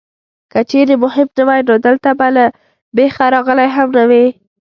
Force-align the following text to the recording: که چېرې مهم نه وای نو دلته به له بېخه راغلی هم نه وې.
که 0.51 0.59
چېرې 0.69 0.95
مهم 1.03 1.27
نه 1.37 1.43
وای 1.47 1.61
نو 1.67 1.75
دلته 1.85 2.09
به 2.19 2.27
له 2.35 2.45
بېخه 2.95 3.25
راغلی 3.33 3.69
هم 3.75 3.89
نه 3.97 4.03
وې. 4.09 4.25